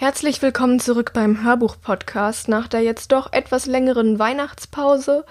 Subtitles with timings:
[0.00, 2.48] Herzlich willkommen zurück beim Hörbuch-Podcast.
[2.48, 5.26] Nach der jetzt doch etwas längeren Weihnachtspause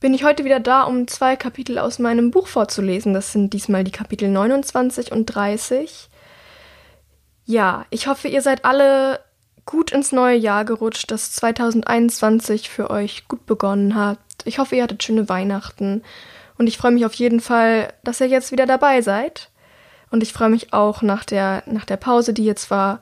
[0.00, 3.12] bin ich heute wieder da, um zwei Kapitel aus meinem Buch vorzulesen.
[3.12, 6.08] Das sind diesmal die Kapitel 29 und 30.
[7.44, 9.20] Ja, ich hoffe, ihr seid alle
[9.66, 14.18] gut ins neue Jahr gerutscht, dass 2021 für euch gut begonnen hat.
[14.46, 16.02] Ich hoffe, ihr hattet schöne Weihnachten
[16.56, 19.50] und ich freue mich auf jeden Fall, dass ihr jetzt wieder dabei seid.
[20.10, 23.00] Und ich freue mich auch nach der, nach der Pause, die jetzt war,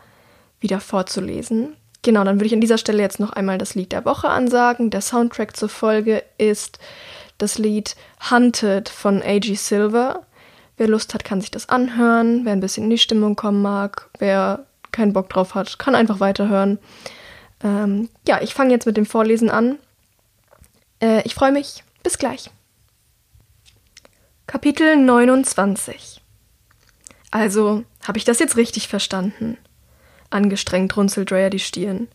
[0.61, 1.77] wieder vorzulesen.
[2.03, 4.91] Genau, dann würde ich an dieser Stelle jetzt noch einmal das Lied der Woche ansagen.
[4.91, 6.79] Der Soundtrack zur Folge ist
[7.39, 7.97] das Lied
[8.31, 9.55] Hunted von A.G.
[9.55, 10.25] Silver.
[10.77, 12.45] Wer Lust hat, kann sich das anhören.
[12.45, 16.21] Wer ein bisschen in die Stimmung kommen mag, wer keinen Bock drauf hat, kann einfach
[16.21, 16.79] weiterhören.
[17.63, 19.79] Ähm, ja, ich fange jetzt mit dem Vorlesen an.
[21.01, 21.83] Äh, ich freue mich.
[22.03, 22.51] Bis gleich.
[24.47, 26.23] Kapitel 29
[27.31, 29.59] Also, habe ich das jetzt richtig verstanden?
[30.31, 32.09] Angestrengt runzelt Dreyer die Stirn.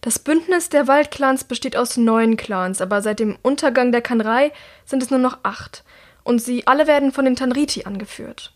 [0.00, 4.52] Das Bündnis der Waldclans besteht aus neun Clans, aber seit dem Untergang der Kanrei
[4.84, 5.84] sind es nur noch acht.
[6.24, 8.52] Und sie alle werden von den Tanriti angeführt.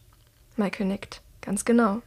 [0.57, 1.21] Michael nickt.
[1.41, 2.03] Ganz genau.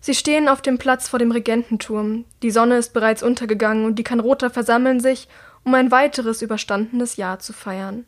[0.00, 2.24] Sie stehen auf dem Platz vor dem Regententurm.
[2.42, 5.28] Die Sonne ist bereits untergegangen und die Kanroter versammeln sich,
[5.64, 8.06] um ein weiteres überstandenes Jahr zu feiern.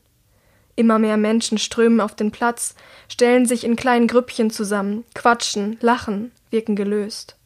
[0.77, 2.77] Immer mehr Menschen strömen auf den Platz,
[3.09, 7.38] stellen sich in kleinen Grüppchen zusammen, quatschen, lachen, wirken gelöst.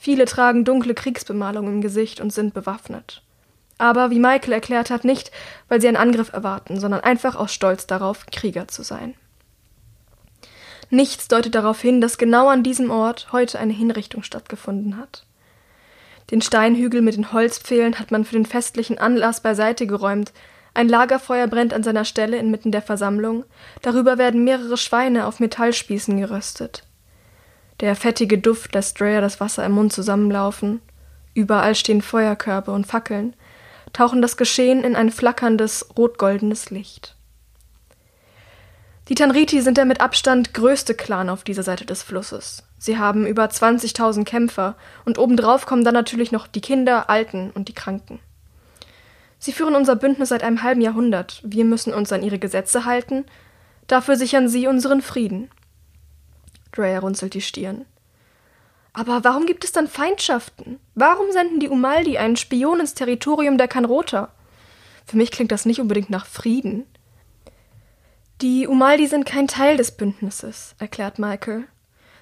[0.00, 3.22] Viele tragen dunkle Kriegsbemalung im Gesicht und sind bewaffnet.
[3.78, 5.32] Aber, wie Michael erklärt hat, nicht,
[5.68, 9.14] weil sie einen Angriff erwarten, sondern einfach aus Stolz darauf, Krieger zu sein.
[10.90, 15.26] Nichts deutet darauf hin, dass genau an diesem Ort heute eine Hinrichtung stattgefunden hat.
[16.30, 20.32] Den Steinhügel mit den Holzpfählen hat man für den festlichen Anlass beiseite geräumt,
[20.74, 23.44] ein Lagerfeuer brennt an seiner Stelle inmitten der Versammlung,
[23.82, 26.84] darüber werden mehrere Schweine auf Metallspießen geröstet.
[27.80, 30.80] Der fettige Duft lässt Dreyer das Wasser im Mund zusammenlaufen.
[31.34, 33.34] Überall stehen Feuerkörbe und Fackeln,
[33.92, 37.14] tauchen das Geschehen in ein flackerndes, rotgoldenes Licht.
[39.08, 42.64] Die Tanriti sind der mit Abstand größte Clan auf dieser Seite des Flusses.
[42.78, 47.68] Sie haben über 20.000 Kämpfer und obendrauf kommen dann natürlich noch die Kinder, Alten und
[47.68, 48.18] die Kranken.
[49.38, 51.40] Sie führen unser Bündnis seit einem halben Jahrhundert.
[51.44, 53.24] Wir müssen uns an ihre Gesetze halten.
[53.86, 55.48] Dafür sichern sie unseren Frieden.
[56.78, 57.84] Drea runzelt die Stirn.
[58.92, 60.80] Aber warum gibt es dann Feindschaften?
[60.94, 64.30] Warum senden die Umaldi einen Spion ins Territorium der Kanrota?
[65.06, 66.86] Für mich klingt das nicht unbedingt nach Frieden.
[68.40, 71.64] Die Umaldi sind kein Teil des Bündnisses, erklärt Michael.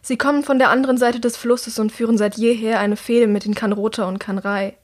[0.03, 3.45] Sie kommen von der anderen Seite des Flusses und führen seit jeher eine Fehde mit
[3.45, 4.77] den Kanrota und Kanrai.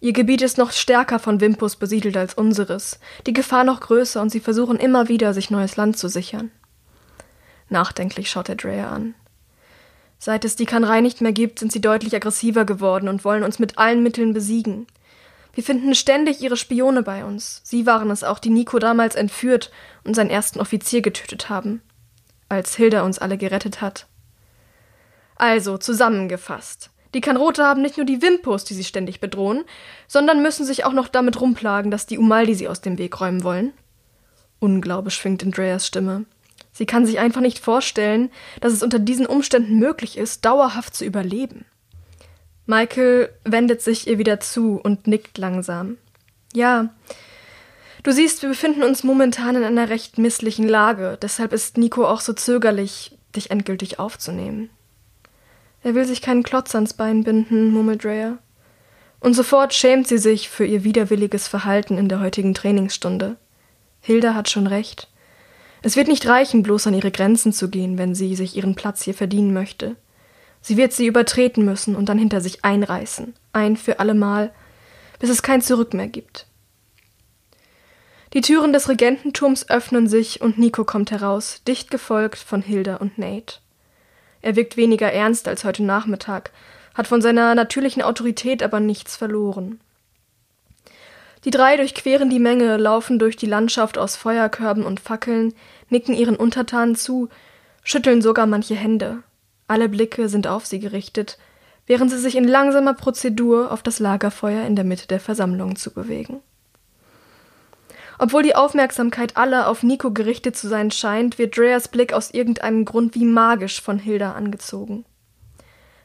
[0.00, 4.30] Ihr Gebiet ist noch stärker von Wimpus besiedelt als unseres, die Gefahr noch größer und
[4.30, 6.50] sie versuchen immer wieder, sich neues Land zu sichern.
[7.72, 9.14] Nachdenklich schaut er Drea an.
[10.18, 13.58] Seit es die Kanrei nicht mehr gibt, sind sie deutlich aggressiver geworden und wollen uns
[13.58, 14.86] mit allen Mitteln besiegen.
[15.54, 17.60] Wir finden ständig ihre Spione bei uns.
[17.64, 19.72] Sie waren es auch, die Nico damals entführt
[20.04, 21.82] und seinen ersten Offizier getötet haben.
[22.48, 24.06] Als Hilda uns alle gerettet hat.
[25.34, 26.90] Also, zusammengefasst.
[27.14, 29.64] Die Kanrote haben nicht nur die Wimpos, die sie ständig bedrohen,
[30.06, 33.42] sondern müssen sich auch noch damit rumplagen, dass die Umaldi sie aus dem Weg räumen
[33.42, 33.72] wollen.
[34.60, 36.26] Unglaube schwingt in Dreas Stimme.
[36.72, 41.04] Sie kann sich einfach nicht vorstellen, dass es unter diesen Umständen möglich ist, dauerhaft zu
[41.04, 41.66] überleben.
[42.66, 45.98] Michael wendet sich ihr wieder zu und nickt langsam.
[46.54, 46.94] Ja,
[48.02, 52.20] du siehst, wir befinden uns momentan in einer recht misslichen Lage, deshalb ist Nico auch
[52.20, 54.70] so zögerlich, dich endgültig aufzunehmen.
[55.82, 58.38] Er will sich keinen Klotz ans Bein binden, murmelt Rhea.
[59.20, 63.36] Und sofort schämt sie sich für ihr widerwilliges Verhalten in der heutigen Trainingsstunde.
[64.00, 65.08] Hilda hat schon recht.
[65.82, 69.02] Es wird nicht reichen, bloß an ihre Grenzen zu gehen, wenn sie sich ihren Platz
[69.02, 69.96] hier verdienen möchte.
[70.60, 74.52] Sie wird sie übertreten müssen und dann hinter sich einreißen, ein für allemal,
[75.18, 76.46] bis es kein Zurück mehr gibt.
[78.32, 83.18] Die Türen des Regententurms öffnen sich und Nico kommt heraus, dicht gefolgt von Hilda und
[83.18, 83.56] Nate.
[84.40, 86.50] Er wirkt weniger ernst als heute Nachmittag,
[86.94, 89.80] hat von seiner natürlichen Autorität aber nichts verloren.
[91.44, 95.54] Die drei durchqueren die Menge, laufen durch die Landschaft aus Feuerkörben und Fackeln,
[95.88, 97.28] nicken ihren Untertanen zu,
[97.82, 99.22] schütteln sogar manche Hände.
[99.66, 101.38] Alle Blicke sind auf sie gerichtet,
[101.86, 105.92] während sie sich in langsamer Prozedur auf das Lagerfeuer in der Mitte der Versammlung zu
[105.92, 106.40] bewegen.
[108.18, 112.84] Obwohl die Aufmerksamkeit aller auf Nico gerichtet zu sein scheint, wird Dreas Blick aus irgendeinem
[112.84, 115.04] Grund wie magisch von Hilda angezogen.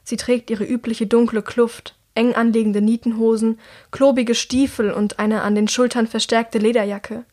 [0.04, 3.60] Sie trägt ihre übliche dunkle Kluft, eng anliegende Nietenhosen,
[3.92, 7.24] klobige Stiefel und eine an den Schultern verstärkte Lederjacke.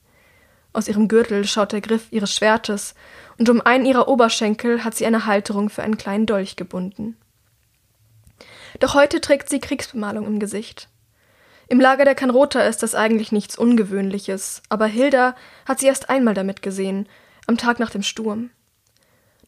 [0.72, 2.94] Aus ihrem Gürtel schaut der Griff ihres Schwertes,
[3.38, 7.16] und um einen ihrer Oberschenkel hat sie eine Halterung für einen kleinen Dolch gebunden.
[8.78, 10.88] Doch heute trägt sie Kriegsbemalung im Gesicht.
[11.68, 15.34] Im Lager der Kanrota ist das eigentlich nichts Ungewöhnliches, aber Hilda
[15.64, 17.08] hat sie erst einmal damit gesehen,
[17.46, 18.50] am Tag nach dem Sturm.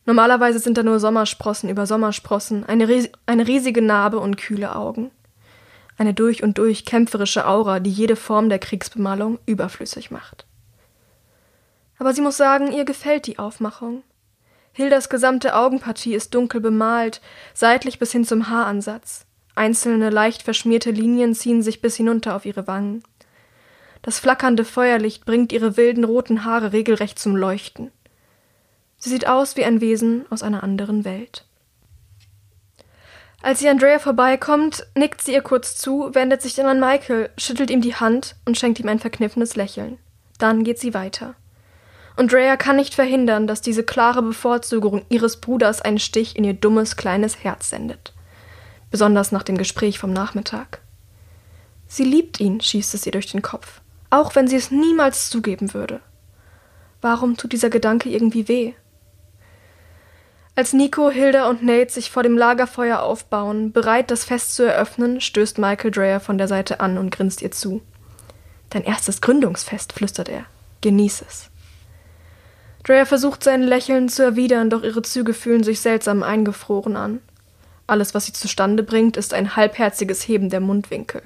[0.06, 5.10] Normalerweise sind da nur Sommersprossen über Sommersprossen, eine, eine riesige Narbe und kühle Augen.
[5.98, 10.46] Eine durch und durch kämpferische Aura, die jede Form der Kriegsbemalung überflüssig macht.
[11.98, 14.02] Aber sie muss sagen, ihr gefällt die Aufmachung.
[14.72, 17.22] Hildas gesamte Augenpartie ist dunkel bemalt,
[17.54, 19.24] seitlich bis hin zum Haaransatz.
[19.54, 23.02] Einzelne leicht verschmierte Linien ziehen sich bis hinunter auf ihre Wangen.
[24.02, 27.90] Das flackernde Feuerlicht bringt ihre wilden roten Haare regelrecht zum Leuchten.
[28.98, 31.45] Sie sieht aus wie ein Wesen aus einer anderen Welt.
[33.46, 37.70] Als sie Andrea vorbeikommt, nickt sie ihr kurz zu, wendet sich dann an Michael, schüttelt
[37.70, 39.98] ihm die Hand und schenkt ihm ein verkniffenes Lächeln.
[40.38, 41.36] Dann geht sie weiter.
[42.16, 46.96] Andrea kann nicht verhindern, dass diese klare Bevorzugung ihres Bruders einen Stich in ihr dummes
[46.96, 48.12] kleines Herz sendet.
[48.90, 50.80] Besonders nach dem Gespräch vom Nachmittag.
[51.86, 55.72] Sie liebt ihn, schießt es ihr durch den Kopf, auch wenn sie es niemals zugeben
[55.72, 56.00] würde.
[57.00, 58.74] Warum tut dieser Gedanke irgendwie weh?
[60.58, 65.20] Als Nico, Hilda und Nate sich vor dem Lagerfeuer aufbauen, bereit, das Fest zu eröffnen,
[65.20, 67.82] stößt Michael Dreyer von der Seite an und grinst ihr zu.
[68.70, 70.46] Dein erstes Gründungsfest, flüstert er.
[70.80, 71.50] Genieß es.
[72.84, 77.20] Drea versucht sein Lächeln zu erwidern, doch ihre Züge fühlen sich seltsam eingefroren an.
[77.86, 81.20] Alles, was sie zustande bringt, ist ein halbherziges Heben der Mundwinkel.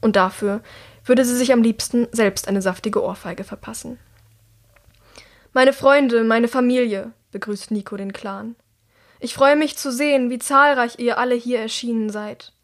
[0.00, 0.62] Und dafür
[1.04, 3.98] würde sie sich am liebsten selbst eine saftige Ohrfeige verpassen.
[5.54, 8.56] Meine Freunde, meine Familie, begrüßt Nico den Clan.
[9.20, 12.54] Ich freue mich zu sehen, wie zahlreich ihr alle hier erschienen seid.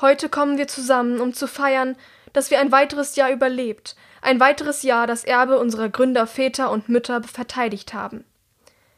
[0.00, 1.94] Heute kommen wir zusammen, um zu feiern,
[2.32, 6.88] dass wir ein weiteres Jahr überlebt, ein weiteres Jahr das Erbe unserer Gründer Väter und
[6.88, 8.24] Mütter verteidigt haben.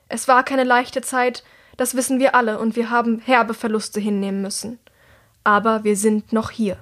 [0.08, 1.44] Es war keine leichte Zeit,
[1.76, 4.78] das wissen wir alle, und wir haben herbe Verluste hinnehmen müssen.
[5.44, 6.78] Aber wir sind noch hier.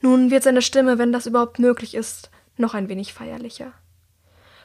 [0.00, 3.72] Nun wird seine Stimme, wenn das überhaupt möglich ist, noch ein wenig feierlicher.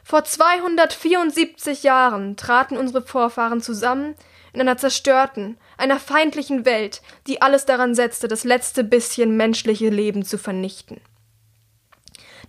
[0.07, 4.15] Vor 274 Jahren traten unsere Vorfahren zusammen
[4.53, 10.23] in einer zerstörten, einer feindlichen Welt, die alles daran setzte, das letzte bisschen menschliche Leben
[10.23, 11.01] zu vernichten.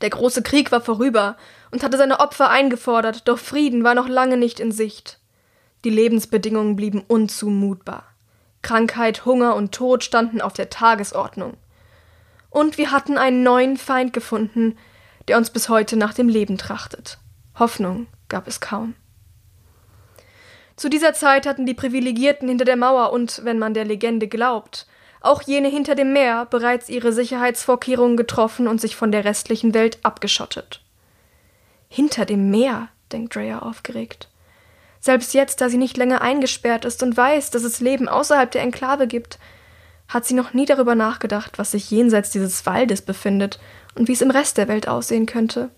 [0.03, 1.37] Der große Krieg war vorüber
[1.73, 5.19] und hatte seine Opfer eingefordert, doch Frieden war noch lange nicht in Sicht.
[5.83, 8.05] Die Lebensbedingungen blieben unzumutbar.
[8.63, 11.57] Krankheit, Hunger und Tod standen auf der Tagesordnung.
[12.51, 14.79] Und wir hatten einen neuen Feind gefunden,
[15.27, 17.19] der uns bis heute nach dem Leben trachtet.
[17.59, 18.95] Hoffnung gab es kaum.
[20.77, 24.87] Zu dieser Zeit hatten die Privilegierten hinter der Mauer und, wenn man der Legende glaubt,
[25.21, 29.99] auch jene hinter dem Meer bereits ihre Sicherheitsvorkehrungen getroffen und sich von der restlichen Welt
[30.05, 30.81] abgeschottet.
[31.89, 34.29] Hinter dem Meer, denkt Drea aufgeregt.
[35.01, 38.63] Selbst jetzt, da sie nicht länger eingesperrt ist und weiß, dass es Leben außerhalb der
[38.63, 39.39] Enklave gibt,
[40.09, 43.59] hat sie noch nie darüber nachgedacht, was sich jenseits dieses Waldes befindet
[43.95, 45.71] und wie es im Rest der Welt aussehen könnte.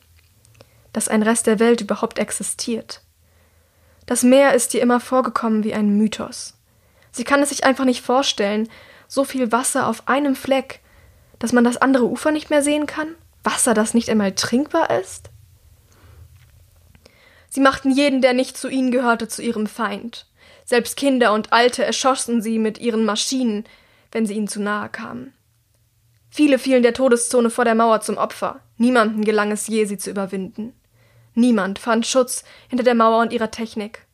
[0.93, 3.03] Dass ein Rest der Welt überhaupt existiert.
[4.07, 6.57] Das Meer ist ihr immer vorgekommen wie ein Mythos.
[7.13, 8.69] Sie kann es sich einfach nicht vorstellen,
[9.07, 10.81] so viel Wasser auf einem Fleck,
[11.39, 13.15] dass man das andere Ufer nicht mehr sehen kann?
[13.43, 15.31] Wasser, das nicht einmal trinkbar ist?
[17.49, 20.27] Sie machten jeden, der nicht zu ihnen gehörte, zu ihrem Feind.
[20.65, 23.65] Selbst Kinder und Alte erschossen sie mit ihren Maschinen,
[24.13, 25.33] wenn sie ihnen zu nahe kamen.
[26.31, 28.61] Viele fielen der Todeszone vor der Mauer zum Opfer.
[28.77, 30.75] Niemanden gelang es je, sie zu überwinden.
[31.35, 34.07] Niemand fand Schutz hinter der Mauer und ihrer Technik.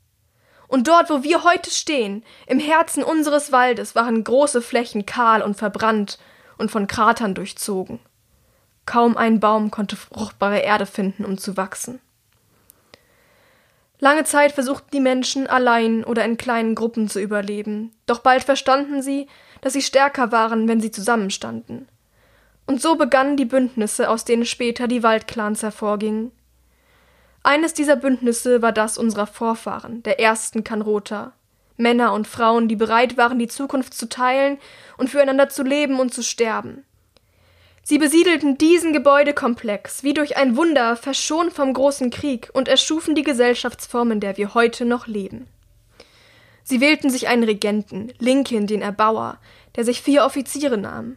[0.68, 5.56] Und dort, wo wir heute stehen, im Herzen unseres Waldes, waren große Flächen kahl und
[5.56, 6.18] verbrannt
[6.58, 8.00] und von Kratern durchzogen.
[8.85, 12.00] Kaum ein Baum konnte fruchtbare Erde finden, um zu wachsen.
[13.99, 19.02] Lange Zeit versuchten die Menschen allein oder in kleinen Gruppen zu überleben, doch bald verstanden
[19.02, 19.26] sie,
[19.62, 21.88] dass sie stärker waren, wenn sie zusammenstanden.
[22.66, 26.32] Und so begannen die Bündnisse, aus denen später die Waldclans hervorgingen.
[27.47, 31.33] Eines dieser Bündnisse war das unserer Vorfahren, der ersten Kanrota.
[31.76, 34.59] Männer und Frauen, die bereit waren, die Zukunft zu teilen
[34.99, 36.85] und füreinander zu leben und zu sterben.
[37.85, 43.23] Sie besiedelten diesen Gebäudekomplex wie durch ein Wunder, verschont vom großen Krieg, und erschufen die
[43.23, 45.47] Gesellschaftsform, in der wir heute noch leben.
[46.65, 49.38] Sie wählten sich einen Regenten, Lincoln den Erbauer,
[49.76, 51.17] der sich vier Offiziere nahm.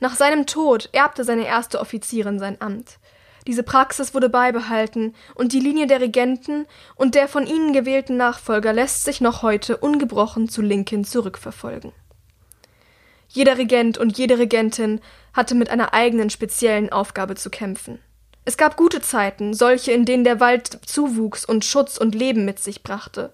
[0.00, 2.98] Nach seinem Tod erbte seine erste Offizierin sein Amt.
[3.46, 8.72] Diese Praxis wurde beibehalten, und die Linie der Regenten und der von ihnen gewählten Nachfolger
[8.72, 11.92] lässt sich noch heute ungebrochen zu Lincoln zurückverfolgen.
[13.28, 15.00] Jeder Regent und jede Regentin
[15.32, 18.00] hatte mit einer eigenen speziellen Aufgabe zu kämpfen.
[18.44, 22.60] Es gab gute Zeiten, solche, in denen der Wald Zuwuchs und Schutz und Leben mit
[22.60, 23.32] sich brachte,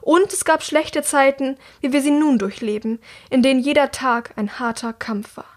[0.00, 2.98] Und es gab schlechte Zeiten, wie wir sie nun durchleben,
[3.30, 5.53] in denen jeder Tag ein harter Kampf war.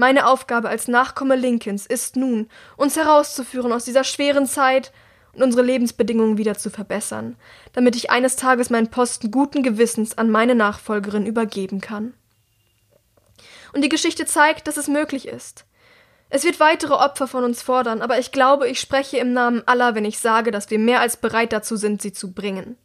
[0.00, 4.92] Meine Aufgabe als Nachkomme Lincolns ist nun, uns herauszuführen aus dieser schweren Zeit
[5.34, 7.36] und unsere Lebensbedingungen wieder zu verbessern,
[7.74, 12.14] damit ich eines Tages meinen Posten guten Gewissens an meine Nachfolgerin übergeben kann.
[13.74, 15.66] Und die Geschichte zeigt, dass es möglich ist.
[16.30, 19.94] Es wird weitere Opfer von uns fordern, aber ich glaube, ich spreche im Namen aller,
[19.94, 22.78] wenn ich sage, dass wir mehr als bereit dazu sind, sie zu bringen.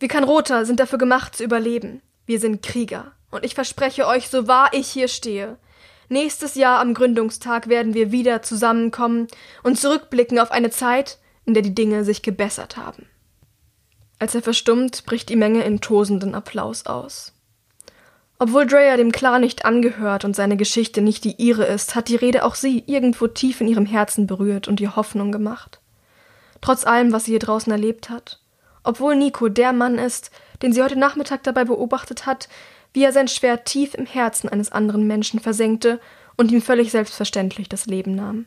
[0.00, 2.02] Wir Kanrota sind dafür gemacht zu überleben.
[2.26, 3.12] Wir sind Krieger.
[3.30, 5.56] Und ich verspreche euch, so wahr ich hier stehe,
[6.08, 9.28] nächstes Jahr am Gründungstag werden wir wieder zusammenkommen
[9.62, 13.06] und zurückblicken auf eine Zeit, in der die Dinge sich gebessert haben.
[14.18, 17.32] Als er verstummt, bricht die Menge in tosenden Applaus aus.
[18.38, 22.16] Obwohl Drea dem Clan nicht angehört und seine Geschichte nicht die ihre ist, hat die
[22.16, 25.80] Rede auch sie irgendwo tief in ihrem Herzen berührt und ihr Hoffnung gemacht.
[26.62, 28.40] Trotz allem, was sie hier draußen erlebt hat.
[28.82, 30.30] Obwohl Nico der Mann ist,
[30.62, 32.48] den sie heute Nachmittag dabei beobachtet hat,
[32.92, 36.00] wie er sein Schwert tief im Herzen eines anderen Menschen versenkte
[36.36, 38.46] und ihm völlig selbstverständlich das Leben nahm.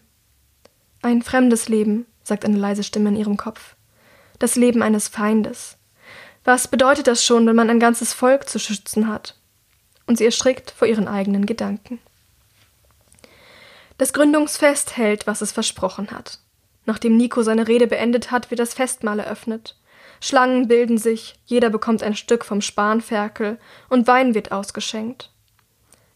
[1.01, 3.75] Ein fremdes Leben, sagt eine leise Stimme in ihrem Kopf.
[4.39, 5.77] Das Leben eines Feindes.
[6.43, 9.35] Was bedeutet das schon, wenn man ein ganzes Volk zu schützen hat?
[10.05, 11.99] und sie erschrickt vor ihren eigenen Gedanken.
[13.97, 16.39] Das Gründungsfest hält, was es versprochen hat.
[16.85, 19.77] Nachdem Nico seine Rede beendet hat, wird das Festmahl eröffnet.
[20.23, 23.57] Schlangen bilden sich, jeder bekommt ein Stück vom Spanferkel
[23.89, 25.29] und Wein wird ausgeschenkt.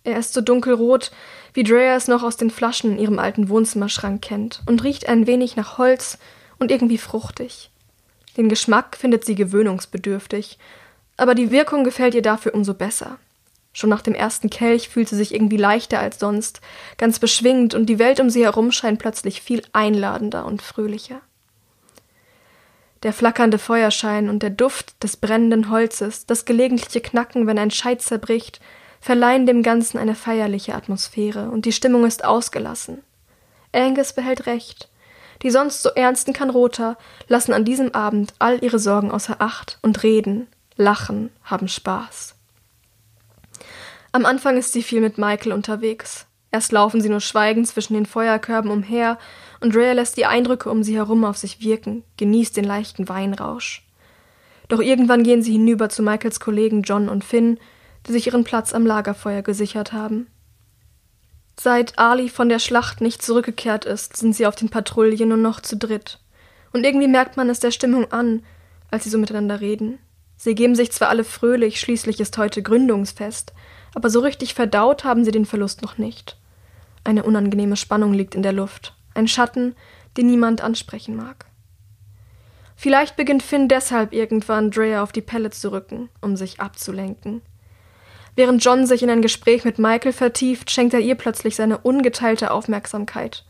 [0.05, 1.11] Er ist so dunkelrot,
[1.53, 5.27] wie Drea es noch aus den Flaschen in ihrem alten Wohnzimmerschrank kennt und riecht ein
[5.27, 6.19] wenig nach Holz
[6.57, 7.69] und irgendwie fruchtig.
[8.37, 10.57] Den Geschmack findet sie gewöhnungsbedürftig,
[11.17, 13.19] aber die Wirkung gefällt ihr dafür umso besser.
[13.73, 16.61] Schon nach dem ersten Kelch fühlt sie sich irgendwie leichter als sonst,
[16.97, 21.19] ganz beschwingt, und die Welt um sie herum scheint plötzlich viel einladender und fröhlicher.
[23.07, 28.01] Der flackernde Feuerschein und der Duft des brennenden Holzes, das gelegentliche Knacken, wenn ein Scheit
[28.01, 28.59] zerbricht,
[28.99, 33.01] verleihen dem Ganzen eine feierliche Atmosphäre, und die Stimmung ist ausgelassen.
[33.71, 34.89] Angus behält recht.
[35.41, 36.97] Die sonst so ernsten Kanroter
[37.29, 42.35] lassen an diesem Abend all ihre Sorgen außer Acht und reden, lachen, haben Spaß.
[44.11, 46.25] Am Anfang ist sie viel mit Michael unterwegs.
[46.51, 49.17] Erst laufen sie nur schweigend zwischen den Feuerkörben umher,
[49.59, 53.83] und Rhea lässt die Eindrücke um sie herum auf sich wirken, genießt den leichten Weinrausch.
[54.67, 57.59] Doch irgendwann gehen sie hinüber zu Michaels Kollegen John und Finn,
[58.05, 60.27] die sich ihren Platz am Lagerfeuer gesichert haben.
[61.59, 65.59] Seit Ali von der Schlacht nicht zurückgekehrt ist, sind sie auf den Patrouillen nur noch
[65.59, 66.19] zu dritt.
[66.71, 68.43] Und irgendwie merkt man es der Stimmung an,
[68.91, 69.97] als sie so miteinander reden.
[70.35, 73.53] Sie geben sich zwar alle fröhlich, schließlich ist heute Gründungsfest,
[73.95, 76.37] aber so richtig verdaut haben sie den Verlust noch nicht.
[77.03, 79.75] Eine unangenehme Spannung liegt in der Luft, ein Schatten,
[80.15, 81.45] den niemand ansprechen mag.
[82.75, 87.41] Vielleicht beginnt Finn deshalb irgendwann Drea auf die Pelle zu rücken, um sich abzulenken.
[88.35, 92.51] Während John sich in ein Gespräch mit Michael vertieft, schenkt er ihr plötzlich seine ungeteilte
[92.51, 93.43] Aufmerksamkeit.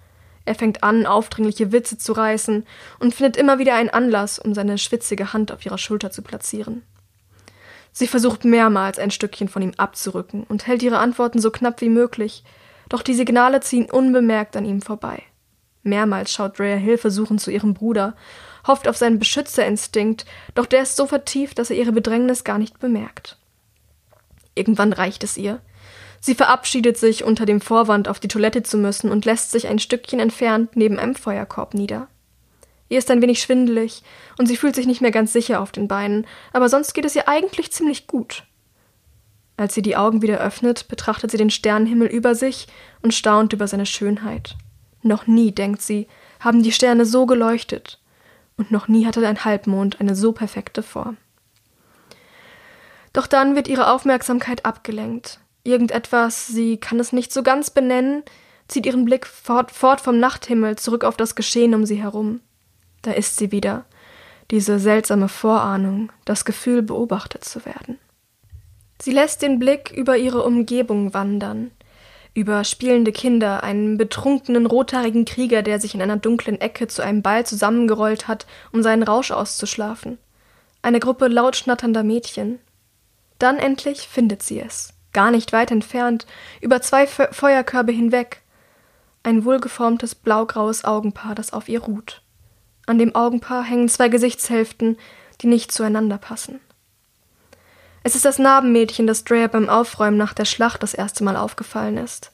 [0.46, 2.66] Er fängt an, aufdringliche Witze zu reißen
[3.00, 6.84] und findet immer wieder einen Anlass, um seine schwitzige Hand auf ihrer Schulter zu platzieren.
[7.92, 11.90] Sie versucht mehrmals ein Stückchen von ihm abzurücken und hält ihre Antworten so knapp wie
[11.90, 12.46] möglich,
[12.88, 15.24] doch die Signale ziehen unbemerkt an ihm vorbei.
[15.88, 18.16] Mehrmals schaut Rhea hilfesuchend zu ihrem Bruder,
[18.68, 20.26] hofft auf seinen Beschützerinstinkt,
[20.56, 23.38] doch der ist so vertieft, dass er ihre Bedrängnis gar nicht bemerkt.
[24.56, 25.60] Irgendwann reicht es ihr.
[26.20, 29.80] Sie verabschiedet sich unter dem Vorwand, auf die Toilette zu müssen und lässt sich ein
[29.80, 32.08] Stückchen entfernt neben einem Feuerkorb nieder.
[32.90, 34.04] Ihr ist ein wenig schwindelig
[34.38, 37.16] und sie fühlt sich nicht mehr ganz sicher auf den Beinen, aber sonst geht es
[37.16, 38.44] ihr eigentlich ziemlich gut.
[39.58, 42.68] Als sie die Augen wieder öffnet, betrachtet sie den Sternenhimmel über sich
[43.02, 44.56] und staunt über seine Schönheit.
[45.04, 46.08] Noch nie, denkt sie,
[46.40, 48.00] haben die Sterne so geleuchtet,
[48.58, 51.18] und noch nie hatte ein Halbmond eine so perfekte Form.
[53.14, 55.40] Doch dann wird ihre Aufmerksamkeit abgelenkt.
[55.64, 58.24] Irgendetwas, sie kann es nicht so ganz benennen,
[58.68, 62.42] zieht ihren Blick fort, fort vom Nachthimmel zurück auf das Geschehen um sie herum.
[63.02, 63.86] Da ist sie wieder,
[64.52, 67.98] diese seltsame Vorahnung, das Gefühl, beobachtet zu werden.
[69.02, 71.72] Sie lässt den Blick über ihre Umgebung wandern,
[72.38, 77.24] über spielende Kinder, einen betrunkenen rothaarigen Krieger, der sich in einer dunklen Ecke zu einem
[77.24, 80.20] Ball zusammengerollt hat, um seinen Rausch auszuschlafen,
[80.84, 82.60] eine Gruppe laut schnatternder Mädchen.
[83.40, 86.28] Dann endlich findet sie es, gar nicht weit entfernt,
[86.62, 88.44] über zwei Fe Feuerkörbe hinweg,
[89.24, 92.22] ein wohlgeformtes blaugraues Augenpaar, das auf ihr ruht.
[92.86, 94.98] An dem Augenpaar hängen zwei Gesichtshälften,
[95.42, 96.60] die nicht zueinander passen.
[98.08, 101.98] Es ist das Narbenmädchen, das Drea beim Aufräumen nach der Schlacht das erste Mal aufgefallen
[101.98, 102.32] ist.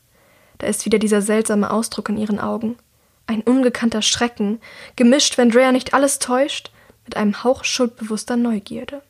[0.59, 2.77] Da ist wieder dieser seltsame Ausdruck in ihren Augen.
[3.25, 4.61] Ein ungekannter Schrecken,
[4.97, 6.69] gemischt, wenn Drea nicht alles täuscht,
[7.05, 9.01] mit einem Hauch schuldbewusster Neugierde.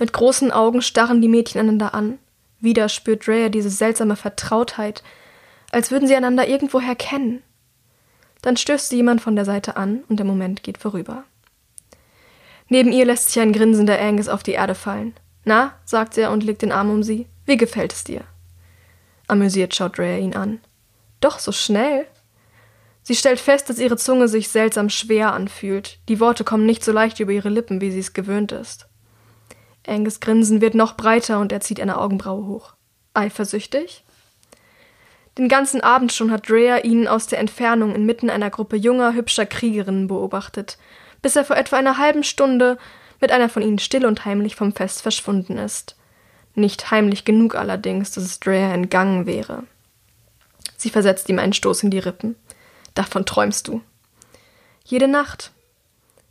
[0.00, 2.18] Mit großen Augen starren die Mädchen einander an.
[2.58, 5.04] Wieder spürt Drea diese seltsame Vertrautheit,
[5.70, 7.44] als würden sie einander irgendwoher kennen.
[8.42, 11.22] Dann stößt sie jemand von der Seite an und der Moment geht vorüber.
[12.70, 15.14] Neben ihr lässt sich ein grinsender Angus auf die Erde fallen.
[15.44, 17.26] Na, sagt er und legt den Arm um sie.
[17.44, 18.22] Wie gefällt es dir?
[19.26, 20.60] Amüsiert schaut Drea ihn an.
[21.20, 22.06] Doch so schnell?
[23.02, 25.98] Sie stellt fest, dass ihre Zunge sich seltsam schwer anfühlt.
[26.08, 28.86] Die Worte kommen nicht so leicht über ihre Lippen, wie sie es gewöhnt ist.
[29.84, 32.74] Angus Grinsen wird noch breiter und er zieht eine Augenbraue hoch.
[33.14, 34.04] Eifersüchtig?
[35.38, 39.46] Den ganzen Abend schon hat Drea ihn aus der Entfernung inmitten einer Gruppe junger, hübscher
[39.46, 40.78] Kriegerinnen beobachtet,
[41.22, 42.78] bis er vor etwa einer halben Stunde
[43.20, 45.96] mit einer von ihnen still und heimlich vom Fest verschwunden ist.
[46.54, 49.64] Nicht heimlich genug allerdings, dass es Drea entgangen wäre.
[50.76, 52.36] Sie versetzt ihm einen Stoß in die Rippen.
[52.94, 53.82] Davon träumst du.
[54.84, 55.52] Jede Nacht.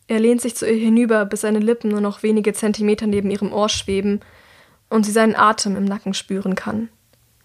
[0.08, 3.54] Er lehnt sich zu ihr hinüber, bis seine Lippen nur noch wenige Zentimeter neben ihrem
[3.54, 4.22] Ohr schweben
[4.90, 6.90] und sie seinen Atem im Nacken spüren kann.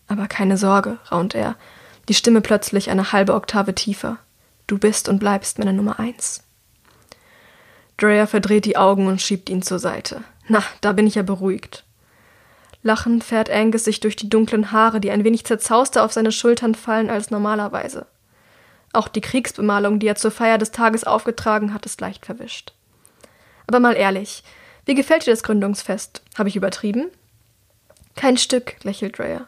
[0.06, 1.56] Aber keine Sorge, raunt er,
[2.08, 4.18] die Stimme plötzlich eine halbe Oktave tiefer.
[4.66, 6.43] Du bist und bleibst meine Nummer eins.
[7.96, 10.22] Drea verdreht die Augen und schiebt ihn zur Seite.
[10.48, 11.84] Na, da bin ich ja beruhigt.
[12.82, 16.74] Lachend fährt Angus sich durch die dunklen Haare, die ein wenig zerzauster auf seine Schultern
[16.74, 18.06] fallen als normalerweise.
[18.92, 22.72] Auch die Kriegsbemalung, die er zur Feier des Tages aufgetragen hat, ist leicht verwischt.
[23.66, 24.44] Aber mal ehrlich,
[24.84, 26.22] wie gefällt dir das Gründungsfest?
[26.36, 27.06] Habe ich übertrieben?
[28.16, 29.46] Kein Stück, lächelt Drea.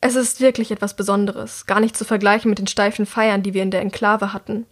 [0.00, 3.62] Es ist wirklich etwas Besonderes, gar nicht zu vergleichen mit den steifen Feiern, die wir
[3.62, 4.66] in der Enklave hatten.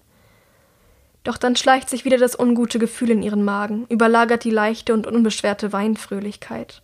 [1.25, 5.07] Doch dann schleicht sich wieder das ungute Gefühl in ihren Magen, überlagert die leichte und
[5.07, 6.83] unbeschwerte Weinfröhlichkeit.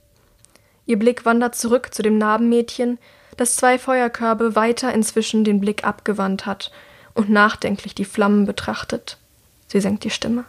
[0.87, 2.99] Ihr Blick wandert zurück zu dem Narbenmädchen,
[3.37, 6.71] das zwei Feuerkörbe weiter inzwischen den Blick abgewandt hat
[7.14, 9.18] und nachdenklich die Flammen betrachtet.
[9.66, 10.45] Sie senkt die Stimme.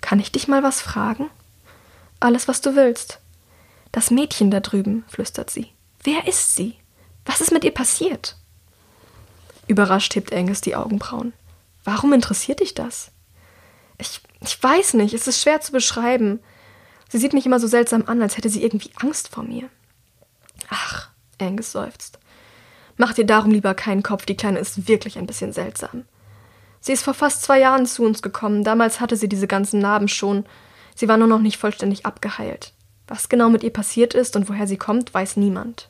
[0.00, 1.30] Kann ich dich mal was fragen?
[2.20, 3.20] Alles, was du willst.
[3.90, 5.68] Das Mädchen da drüben, flüstert sie.
[6.02, 6.76] Wer ist sie?
[7.24, 8.36] Was ist mit ihr passiert?
[9.66, 11.32] Überrascht hebt Angus die Augenbrauen.
[11.84, 13.10] Warum interessiert dich das?
[13.98, 16.40] Ich, ich weiß nicht, es ist schwer zu beschreiben.
[17.08, 19.68] Sie sieht mich immer so seltsam an, als hätte sie irgendwie Angst vor mir.
[20.68, 22.18] Ach, Angus seufzt.
[22.96, 26.04] Mach dir darum lieber keinen Kopf, die Kleine ist wirklich ein bisschen seltsam.
[26.80, 30.08] Sie ist vor fast zwei Jahren zu uns gekommen, damals hatte sie diese ganzen Narben
[30.08, 30.44] schon.
[30.94, 32.72] Sie war nur noch nicht vollständig abgeheilt.
[33.08, 35.88] Was genau mit ihr passiert ist und woher sie kommt, weiß niemand.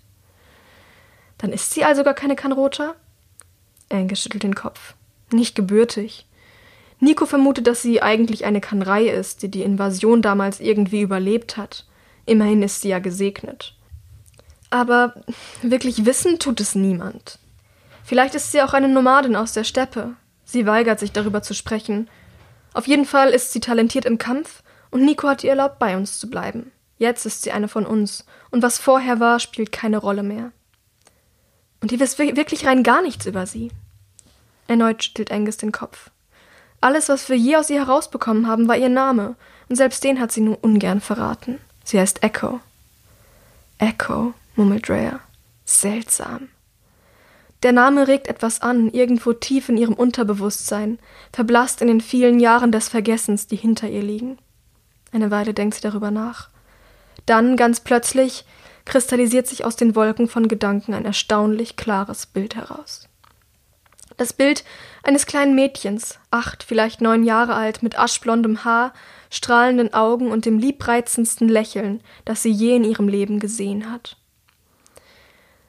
[1.38, 2.94] Dann ist sie also gar keine Kanrota?
[3.90, 4.94] Angus schüttelt den Kopf.
[5.30, 6.26] Nicht gebürtig.
[7.00, 11.86] Nico vermutet, dass sie eigentlich eine Kanrei ist, die die Invasion damals irgendwie überlebt hat.
[12.26, 13.74] Immerhin ist sie ja gesegnet.
[14.70, 15.14] Aber
[15.62, 17.38] wirklich wissen tut es niemand.
[18.04, 20.14] Vielleicht ist sie auch eine Nomadin aus der Steppe.
[20.44, 22.08] Sie weigert sich darüber zu sprechen.
[22.72, 26.18] Auf jeden Fall ist sie talentiert im Kampf und Nico hat ihr erlaubt, bei uns
[26.18, 26.72] zu bleiben.
[26.98, 30.52] Jetzt ist sie eine von uns und was vorher war, spielt keine Rolle mehr.
[31.80, 33.70] Und ihr wisst wirklich rein gar nichts über sie.
[34.68, 36.10] Erneut schüttelt Angus den Kopf.
[36.84, 39.36] Alles, was wir je aus ihr herausbekommen haben, war ihr Name,
[39.70, 41.58] und selbst den hat sie nur ungern verraten.
[41.82, 42.60] Sie heißt Echo.
[43.78, 45.20] Echo, murmelt Drea.
[45.64, 46.50] Seltsam.
[47.62, 50.98] Der Name regt etwas an, irgendwo tief in ihrem Unterbewusstsein,
[51.32, 54.36] verblasst in den vielen Jahren des Vergessens, die hinter ihr liegen.
[55.10, 56.50] Eine Weile denkt sie darüber nach.
[57.24, 58.44] Dann, ganz plötzlich,
[58.84, 63.08] kristallisiert sich aus den Wolken von Gedanken ein erstaunlich klares Bild heraus.
[64.18, 64.64] Das Bild
[65.06, 68.92] eines kleinen Mädchens, acht, vielleicht neun Jahre alt, mit aschblondem Haar,
[69.30, 74.16] strahlenden Augen und dem liebreizendsten Lächeln, das sie je in ihrem Leben gesehen hat.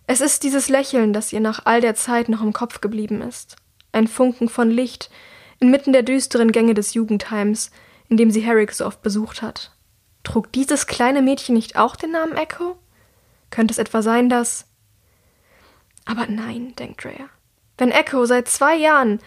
[0.07, 3.55] Es ist dieses Lächeln, das ihr nach all der Zeit noch im Kopf geblieben ist.
[3.91, 5.09] Ein Funken von Licht
[5.59, 7.71] inmitten der düsteren Gänge des Jugendheims,
[8.07, 9.71] in dem sie Herrick so oft besucht hat.
[10.23, 12.77] Trug dieses kleine Mädchen nicht auch den Namen Echo?
[13.49, 14.67] Könnte es etwa sein, dass.
[16.05, 17.29] Aber nein, denkt Drea.
[17.77, 19.19] Wenn Echo seit zwei Jahren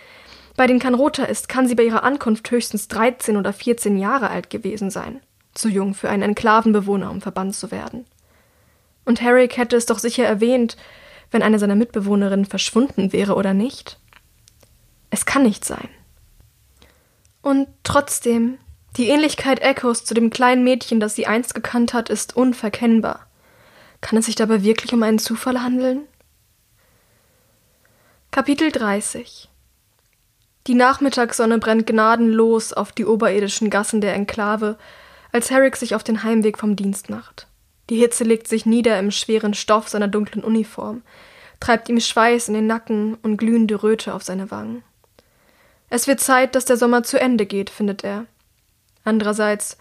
[0.57, 4.51] bei den Kanrota ist, kann sie bei ihrer Ankunft höchstens 13 oder 14 Jahre alt
[4.51, 5.21] gewesen sein.
[5.55, 8.05] Zu jung für einen Enklavenbewohner, um verbannt zu werden.
[9.05, 10.77] Und Herrick hätte es doch sicher erwähnt,
[11.31, 13.99] wenn eine seiner Mitbewohnerinnen verschwunden wäre oder nicht.
[15.11, 15.89] Es kann nicht sein.
[17.41, 18.59] Und trotzdem,
[18.97, 23.27] die Ähnlichkeit Echos zu dem kleinen Mädchen, das sie einst gekannt hat, ist unverkennbar.
[24.01, 26.01] Kann es sich dabei wirklich um einen Zufall handeln?
[28.38, 29.48] Kapitel 30
[30.68, 34.79] Die Nachmittagssonne brennt gnadenlos auf die oberirdischen Gassen der Enklave,
[35.33, 37.48] als Herrick sich auf den Heimweg vom Dienst macht.
[37.90, 41.03] Die Hitze legt sich nieder im schweren Stoff seiner dunklen Uniform,
[41.59, 44.85] treibt ihm Schweiß in den Nacken und glühende Röte auf seine Wangen.
[45.90, 48.27] Es wird Zeit, dass der Sommer zu Ende geht, findet er.
[49.03, 49.79] Andererseits,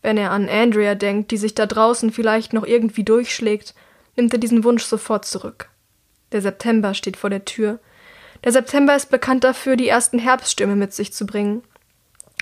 [0.00, 3.74] wenn er an Andrea denkt, die sich da draußen vielleicht noch irgendwie durchschlägt,
[4.16, 5.68] nimmt er diesen Wunsch sofort zurück.
[6.32, 7.80] Der September steht vor der Tür.
[8.44, 11.62] Der September ist bekannt dafür, die ersten Herbststürme mit sich zu bringen.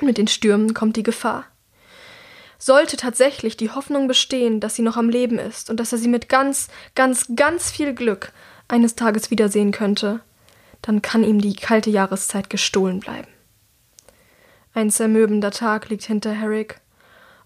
[0.03, 1.45] Mit den Stürmen kommt die Gefahr.
[2.59, 6.09] Sollte tatsächlich die Hoffnung bestehen, dass sie noch am Leben ist und dass er sie
[6.09, 8.33] mit ganz, ganz, ganz viel Glück
[8.69, 10.21] eines Tages wiedersehen könnte,
[10.83, 13.29] dann kann ihm die kalte Jahreszeit gestohlen bleiben.
[14.75, 16.81] Ein zermürbender Tag liegt hinter Herrick.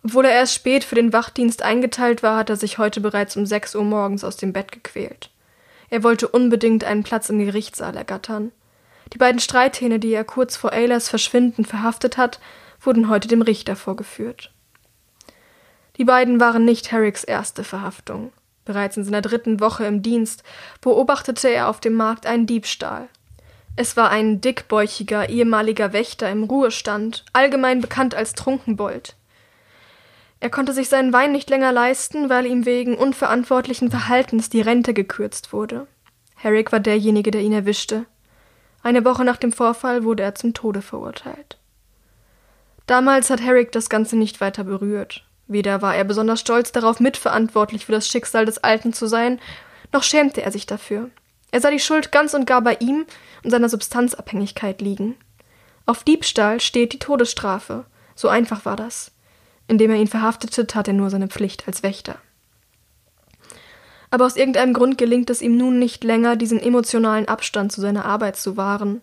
[0.03, 3.47] Obwohl er erst spät für den Wachdienst eingeteilt war, hat er sich heute bereits um
[3.47, 5.30] sechs Uhr morgens aus dem Bett gequält.
[5.91, 8.53] Er wollte unbedingt einen Platz im Gerichtssaal ergattern.
[9.13, 12.41] Die beiden Streithähne, die er kurz vor Aylas Verschwinden verhaftet hat,
[12.81, 14.53] wurden heute dem Richter vorgeführt.
[15.97, 18.33] Die beiden waren nicht Herricks erste Verhaftung.
[18.65, 20.45] Bereits in seiner dritten Woche im Dienst
[20.81, 23.09] beobachtete er auf dem Markt einen Diebstahl.
[23.77, 29.17] Es war ein dickbäuchiger ehemaliger Wächter im Ruhestand, allgemein bekannt als Trunkenbold.
[30.41, 34.95] Er konnte sich seinen Wein nicht länger leisten, weil ihm wegen unverantwortlichen Verhaltens die Rente
[34.95, 35.87] gekürzt wurde.
[36.35, 38.07] Herrick war derjenige, der ihn erwischte.
[38.83, 41.59] Eine Woche nach dem Vorfall wurde er zum Tode verurteilt.
[42.87, 45.25] Damals hat Herrick das Ganze nicht weiter berührt.
[45.47, 49.39] Weder war er besonders stolz darauf, mitverantwortlich für das Schicksal des Alten zu sein,
[49.93, 51.11] noch schämte er sich dafür.
[51.51, 53.05] Er sah die Schuld ganz und gar bei ihm
[53.43, 55.17] und seiner Substanzabhängigkeit liegen.
[55.87, 57.85] Auf Diebstahl steht die Todesstrafe.
[58.15, 59.13] So einfach war das.
[59.71, 62.17] Indem er ihn verhaftete, tat er nur seine Pflicht als Wächter.
[64.11, 68.05] Aber aus irgendeinem Grund gelingt es ihm nun nicht länger, diesen emotionalen Abstand zu seiner
[68.05, 69.01] Arbeit zu wahren.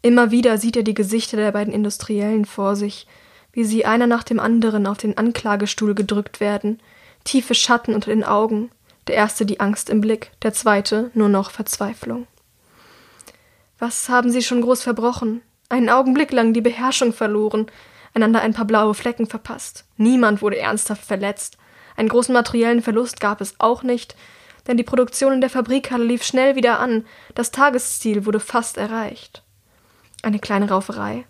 [0.00, 3.08] Immer wieder sieht er die Gesichter der beiden Industriellen vor sich,
[3.52, 6.78] wie sie einer nach dem anderen auf den Anklagestuhl gedrückt werden,
[7.24, 8.70] tiefe Schatten unter den Augen,
[9.08, 12.28] der erste die Angst im Blick, der zweite nur noch Verzweiflung.
[13.80, 15.40] Was haben sie schon groß verbrochen?
[15.68, 17.66] Einen Augenblick lang die Beherrschung verloren,
[18.14, 19.84] einander ein paar blaue Flecken verpasst.
[19.96, 21.58] Niemand wurde ernsthaft verletzt.
[21.96, 24.16] Einen großen materiellen Verlust gab es auch nicht,
[24.66, 29.42] denn die Produktion in der Fabrikhalle lief schnell wieder an, das Tagesziel wurde fast erreicht.
[30.22, 31.26] Eine kleine Rauferei,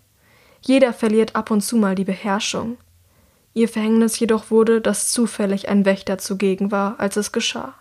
[0.61, 2.77] jeder verliert ab und zu mal die Beherrschung.
[3.53, 7.75] Ihr Verhängnis jedoch wurde, dass zufällig ein Wächter zugegen war, als es geschah.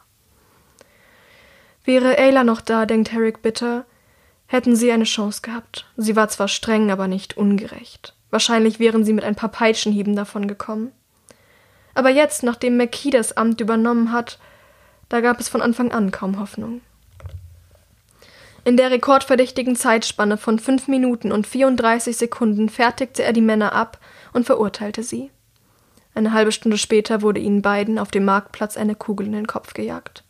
[1.85, 3.85] Wäre Ayla noch da, denkt Herrick bitter,
[4.47, 5.87] hätten sie eine Chance gehabt.
[5.97, 8.15] Sie war zwar streng, aber nicht ungerecht.
[8.31, 10.93] Wahrscheinlich wären sie mit ein paar Peitschenhieben davon gekommen.
[11.95, 14.39] Aber jetzt, nachdem McKee das Amt übernommen hat,
[15.09, 16.81] da gab es von Anfang an kaum Hoffnung.
[18.65, 24.01] In der rekordverdächtigen Zeitspanne von fünf Minuten und 34 Sekunden fertigte er die Männer ab
[24.33, 25.31] und verurteilte sie.
[26.15, 29.75] Eine halbe Stunde später wurde ihnen beiden auf dem Marktplatz eine Kugel in den Kopf
[29.75, 30.24] gejagt.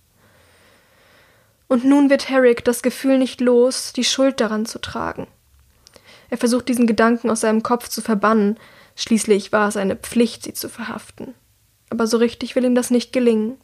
[1.68, 5.26] Und nun wird Herrick das Gefühl nicht los, die Schuld daran zu tragen.
[6.30, 8.58] Er versucht diesen Gedanken aus seinem Kopf zu verbannen,
[8.96, 11.34] schließlich war es eine Pflicht, sie zu verhaften.
[11.90, 13.56] Aber so richtig will ihm das nicht gelingen.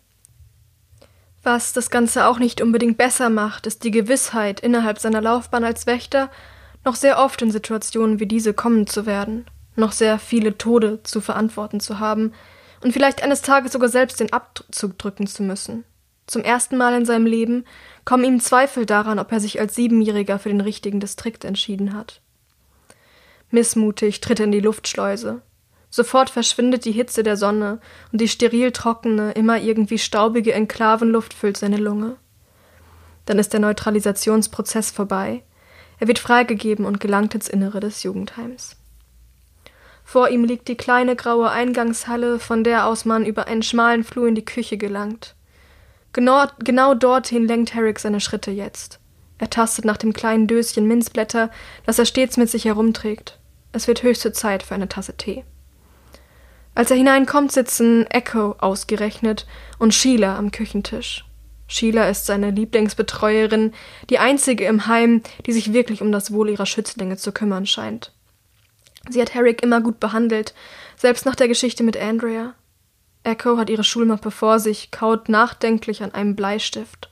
[1.43, 5.87] Was das Ganze auch nicht unbedingt besser macht, ist die Gewissheit, innerhalb seiner Laufbahn als
[5.87, 6.31] Wächter
[6.85, 11.21] noch sehr oft in Situationen wie diese kommen zu werden, noch sehr viele Tode zu
[11.21, 12.33] verantworten zu haben
[12.83, 15.85] und vielleicht eines Tages sogar selbst den Abzug drücken zu müssen.
[16.31, 17.65] Zum ersten Mal in seinem Leben
[18.05, 22.21] kommen ihm Zweifel daran, ob er sich als Siebenjähriger für den richtigen Distrikt entschieden hat.
[23.51, 25.43] Missmutig tritt er in die Luftschleuse.
[25.91, 27.81] Sofort verschwindet die Hitze der Sonne
[28.13, 32.15] und die steril trockene, immer irgendwie staubige Enklavenluft füllt seine Lunge.
[33.27, 35.43] Dann ist der Neutralisationsprozess vorbei.
[35.99, 38.77] Er wird freigegeben und gelangt ins Innere des Jugendheims.
[40.05, 44.29] Vor ihm liegt die kleine graue Eingangshalle, von der aus man über einen schmalen Flur
[44.29, 45.35] in die Küche gelangt.
[46.13, 48.99] Genau, genau dorthin lenkt Herrick seine Schritte jetzt.
[49.39, 51.51] Er tastet nach dem kleinen Döschen Minzblätter,
[51.87, 53.39] das er stets mit sich herumträgt.
[53.73, 55.45] Es wird höchste Zeit für eine Tasse Tee.
[56.75, 59.47] Als er hineinkommt, sitzen Echo ausgerechnet
[59.79, 61.25] und Sheila am Küchentisch.
[61.67, 63.73] Sheila ist seine Lieblingsbetreuerin,
[64.09, 68.13] die einzige im Heim, die sich wirklich um das Wohl ihrer Schützlinge zu kümmern scheint.
[69.09, 70.53] Sie hat Herrick immer gut behandelt,
[70.97, 72.55] selbst nach der Geschichte mit Andrea.
[73.23, 77.11] Echo hat ihre Schulmappe vor sich, kaut nachdenklich an einem Bleistift.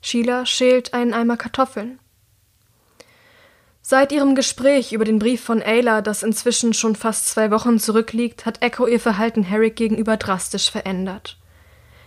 [0.00, 1.98] Sheila schält einen Eimer Kartoffeln.
[3.82, 8.46] Seit ihrem Gespräch über den Brief von Ayla, das inzwischen schon fast zwei Wochen zurückliegt,
[8.46, 11.38] hat Echo ihr Verhalten Herrick gegenüber drastisch verändert.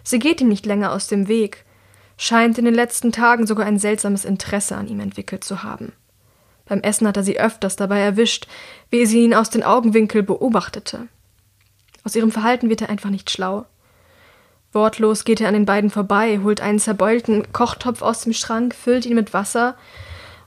[0.04, 1.66] Sie geht ihm nicht länger aus dem Weg,
[2.18, 5.94] scheint in den letzten Tagen sogar ein seltsames Interesse an ihm entwickelt zu haben.
[6.66, 8.48] Beim Essen hat er sie öfters dabei erwischt,
[8.90, 11.08] wie sie ihn aus den Augenwinkel beobachtete.
[12.04, 13.66] Aus ihrem Verhalten wird er einfach nicht schlau.
[14.74, 19.06] Wortlos geht er an den beiden vorbei, holt einen zerbeulten Kochtopf aus dem Schrank, füllt
[19.06, 19.78] ihn mit Wasser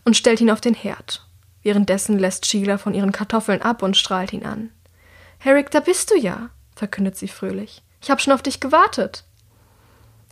[0.04, 1.24] und stellt ihn auf den Herd.
[1.62, 4.70] Währenddessen lässt Sheila von ihren Kartoffeln ab und strahlt ihn an.
[5.38, 7.82] Herrick, da bist du ja, verkündet sie fröhlich.
[8.02, 9.24] Ich habe schon auf dich gewartet.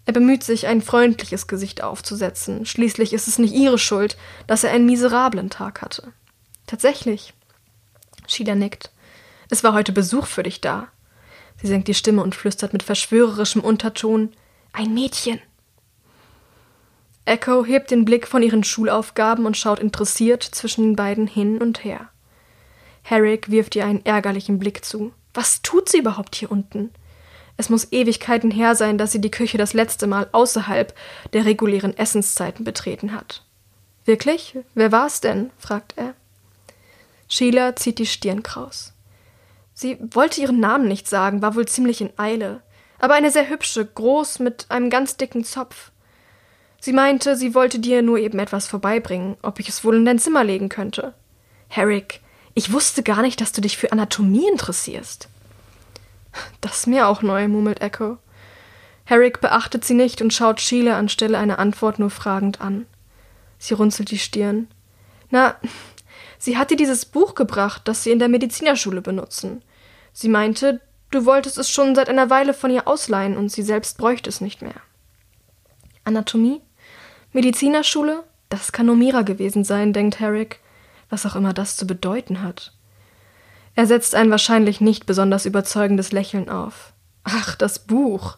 [0.07, 2.67] Er bemüht sich, ein freundliches Gesicht aufzusetzen.
[2.67, 6.13] Schließlich ist es nicht ihre Schuld, dass er einen miserablen Tag hatte.
[6.67, 7.33] Tatsächlich.
[8.27, 8.91] Sheila nickt.
[9.51, 10.89] Es war heute Besuch für dich da.
[11.61, 14.33] Sie senkt die Stimme und flüstert mit verschwörerischem Unterton
[14.73, 15.41] Ein Mädchen.
[17.27, 21.85] Echo hebt den Blick von ihren Schulaufgaben und schaut interessiert zwischen den beiden hin und
[21.85, 22.09] her.
[23.03, 25.13] Herrick wirft ihr einen ärgerlichen Blick zu.
[25.33, 26.91] Was tut sie überhaupt hier unten?
[27.57, 30.95] Es muss Ewigkeiten her sein, dass sie die Küche das letzte Mal außerhalb
[31.33, 33.45] der regulären Essenszeiten betreten hat.
[34.05, 34.59] Wirklich?
[34.75, 35.51] Wer war es denn?
[35.59, 36.15] fragt er.
[37.29, 38.94] Sheila zieht die Stirn kraus.
[39.75, 42.63] Sie wollte ihren Namen nicht sagen, war wohl ziemlich in Eile,
[43.01, 45.91] aber eine sehr hübsche, groß, mit einem ganz dicken Zopf.
[46.81, 50.19] Sie meinte, sie wollte dir nur eben etwas vorbeibringen, ob ich es wohl in dein
[50.19, 51.15] Zimmer legen könnte.
[51.69, 52.21] Herrick,
[52.55, 55.29] ich wusste gar nicht, dass du dich für Anatomie interessierst.
[56.61, 58.19] Das ist mir auch neu, murmelt Echo.
[59.05, 62.87] Herrick beachtet sie nicht und schaut Sheila anstelle einer Antwort nur fragend an.
[63.59, 64.69] Sie runzelt die Stirn.
[65.31, 65.57] Na,
[66.45, 69.63] sie hat dir dieses Buch gebracht, das sie in der Medizinerschule benutzen.
[70.13, 73.97] Sie meinte, du wolltest es schon seit einer Weile von ihr ausleihen und sie selbst
[73.97, 74.75] bräuchte es nicht mehr.
[76.05, 76.61] Anatomie?
[77.33, 78.25] Medizinerschule?
[78.51, 80.61] Das kann nur Mira gewesen sein, denkt Herrick,
[81.09, 82.73] was auch immer das zu bedeuten hat.
[83.75, 86.93] Er setzt ein wahrscheinlich nicht besonders überzeugendes Lächeln auf.
[87.25, 88.37] Ach, das Buch.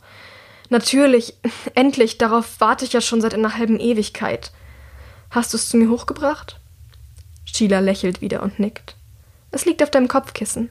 [0.71, 1.35] Natürlich,
[1.75, 4.53] endlich, darauf warte ich ja schon seit einer halben Ewigkeit.
[5.31, 6.61] Hast du es zu mir hochgebracht?
[7.57, 8.97] Sheila lächelt wieder und nickt.
[9.51, 10.69] Es liegt auf deinem Kopfkissen.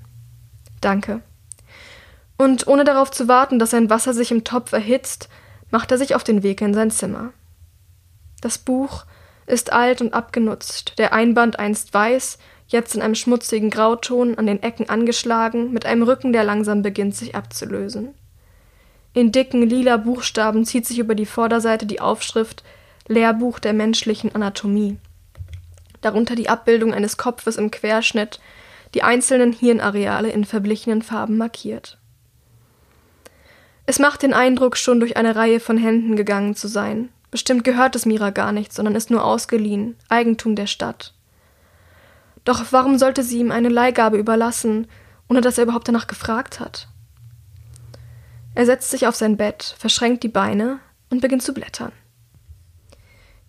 [0.82, 1.22] Danke.
[2.38, 5.30] Und ohne darauf zu warten, dass sein Wasser sich im Topf erhitzt,
[5.72, 7.32] macht er sich auf den Weg in sein Zimmer.
[8.42, 9.06] Das Buch
[9.48, 14.62] ist alt und abgenutzt, der Einband einst weiß, jetzt in einem schmutzigen Grauton, an den
[14.62, 18.14] Ecken angeschlagen, mit einem Rücken, der langsam beginnt, sich abzulösen.
[19.14, 22.64] In dicken lila Buchstaben zieht sich über die Vorderseite die Aufschrift
[23.08, 24.98] Lehrbuch der menschlichen Anatomie.
[26.06, 28.40] Darunter die Abbildung eines Kopfes im Querschnitt,
[28.94, 31.98] die einzelnen Hirnareale in verblichenen Farben markiert.
[33.88, 37.10] Es macht den Eindruck, schon durch eine Reihe von Händen gegangen zu sein.
[37.32, 41.16] Bestimmt gehört es Mira gar nicht, sondern ist nur ausgeliehen, Eigentum der Stadt.
[42.44, 44.86] Doch warum sollte sie ihm eine Leihgabe überlassen,
[45.28, 46.88] ohne dass er überhaupt danach gefragt hat?
[48.54, 50.78] Er setzt sich auf sein Bett, verschränkt die Beine
[51.10, 51.94] und beginnt zu blättern.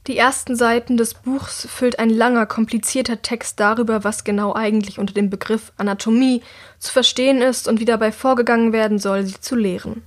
[0.07, 5.15] Die ersten Seiten des Buchs füllt ein langer, komplizierter Text darüber, was genau eigentlich unter
[5.15, 6.43] dem Begriff Anatomie
[6.79, 10.05] zu verstehen ist und wie dabei vorgegangen werden soll, sie zu lehren.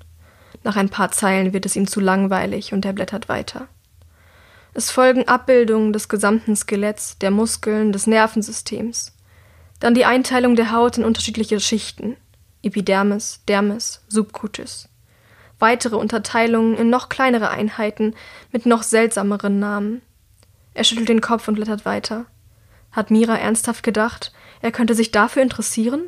[0.63, 3.67] Nach ein paar Zeilen wird es ihm zu langweilig und er blättert weiter.
[4.73, 9.13] Es folgen Abbildungen des gesamten Skeletts, der Muskeln, des Nervensystems.
[9.79, 12.15] Dann die Einteilung der Haut in unterschiedliche Schichten.
[12.62, 14.88] Epidermis, Dermis, Subcutis.
[15.60, 18.15] Weitere Unterteilungen in noch kleinere Einheiten
[18.52, 20.02] mit noch seltsameren Namen.
[20.74, 22.26] Er schüttelt den Kopf und blättert weiter.
[22.91, 26.06] Hat Mira ernsthaft gedacht, er könnte sich dafür interessieren?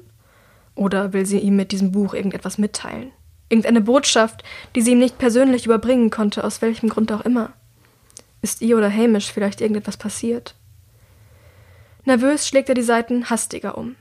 [0.74, 3.12] Oder will sie ihm mit diesem Buch irgendetwas mitteilen?
[3.50, 4.44] Irgendeine Botschaft,
[4.76, 7.52] die sie ihm nicht persönlich überbringen konnte, aus welchem Grund auch immer.
[8.42, 10.56] Ist ihr oder Hamish vielleicht irgendetwas passiert?
[12.06, 13.96] Nervös schlägt er die Seiten hastiger um.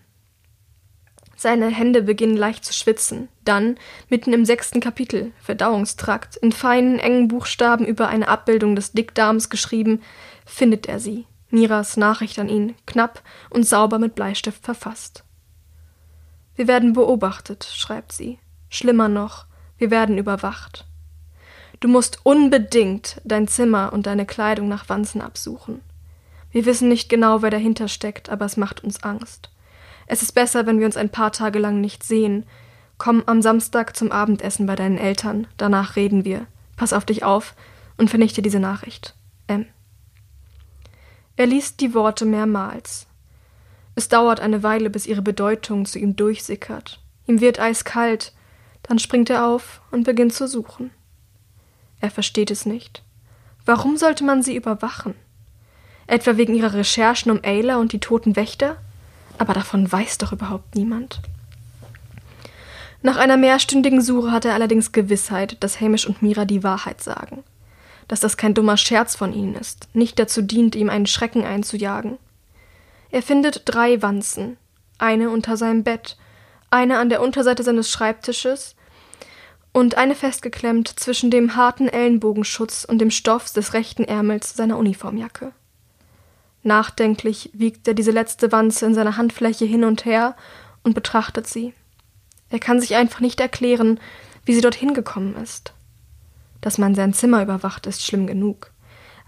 [1.40, 3.30] Seine Hände beginnen leicht zu schwitzen.
[3.46, 3.78] Dann,
[4.10, 10.02] mitten im sechsten Kapitel, Verdauungstrakt, in feinen, engen Buchstaben über eine Abbildung des Dickdarms geschrieben,
[10.44, 11.24] findet er sie.
[11.48, 15.24] Miras Nachricht an ihn, knapp und sauber mit Bleistift verfasst.
[16.56, 18.38] Wir werden beobachtet, schreibt sie.
[18.68, 19.46] Schlimmer noch,
[19.78, 20.84] wir werden überwacht.
[21.80, 25.80] Du musst unbedingt dein Zimmer und deine Kleidung nach Wanzen absuchen.
[26.50, 29.48] Wir wissen nicht genau, wer dahinter steckt, aber es macht uns Angst.
[30.12, 32.44] Es ist besser, wenn wir uns ein paar Tage lang nicht sehen.
[32.98, 36.48] Komm am Samstag zum Abendessen bei deinen Eltern, danach reden wir.
[36.76, 37.54] Pass auf dich auf
[37.96, 39.14] und vernichte diese Nachricht.
[39.46, 39.66] M.
[41.36, 43.06] Er liest die Worte mehrmals.
[43.94, 47.00] Es dauert eine Weile, bis ihre Bedeutung zu ihm durchsickert.
[47.28, 48.32] Ihm wird eiskalt,
[48.82, 50.90] dann springt er auf und beginnt zu suchen.
[52.00, 53.04] Er versteht es nicht.
[53.64, 55.14] Warum sollte man sie überwachen?
[56.08, 58.76] Etwa wegen ihrer Recherchen um Ayla und die toten Wächter?
[59.40, 61.22] Aber davon weiß doch überhaupt niemand.
[63.00, 67.42] Nach einer mehrstündigen Suche hat er allerdings Gewissheit, dass Hamish und Mira die Wahrheit sagen.
[68.06, 72.18] Dass das kein dummer Scherz von ihnen ist, nicht dazu dient, ihm einen Schrecken einzujagen.
[73.10, 74.58] Er findet drei Wanzen,
[74.98, 76.18] eine unter seinem Bett,
[76.68, 78.76] eine an der Unterseite seines Schreibtisches
[79.72, 85.52] und eine festgeklemmt zwischen dem harten Ellenbogenschutz und dem Stoff des rechten Ärmels seiner Uniformjacke.
[86.62, 90.36] Nachdenklich wiegt er diese letzte Wanze in seiner Handfläche hin und her
[90.82, 91.72] und betrachtet sie.
[92.50, 94.00] Er kann sich einfach nicht erklären,
[94.44, 95.72] wie sie dorthin gekommen ist.
[96.60, 98.72] Dass man sein Zimmer überwacht, ist schlimm genug.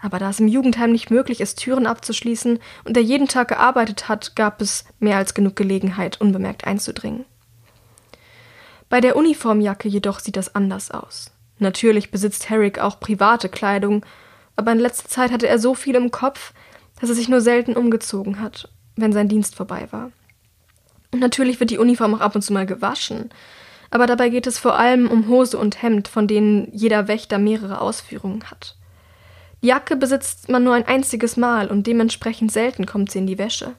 [0.01, 4.09] Aber da es im Jugendheim nicht möglich ist, Türen abzuschließen und er jeden Tag gearbeitet
[4.09, 7.25] hat, gab es mehr als genug Gelegenheit, unbemerkt einzudringen.
[8.89, 11.31] Bei der Uniformjacke jedoch sieht das anders aus.
[11.59, 14.05] Natürlich besitzt Herrick auch private Kleidung,
[14.57, 16.53] aber in letzter Zeit hatte er so viel im Kopf,
[17.03, 20.13] dass er sich nur selten umgezogen hat, wenn sein Dienst vorbei war.
[21.11, 23.31] Und natürlich wird die Uniform auch ab und zu mal gewaschen,
[23.91, 27.81] aber dabei geht es vor allem um Hose und Hemd, von denen jeder Wächter mehrere
[27.81, 28.77] Ausführungen hat.
[29.63, 33.39] Die Jacke besitzt man nur ein einziges Mal und dementsprechend selten kommt sie in die
[33.39, 33.73] Wäsche.